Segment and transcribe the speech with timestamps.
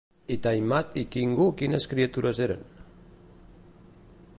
[0.35, 2.67] I Tiamat i Kingu quines criatures eren?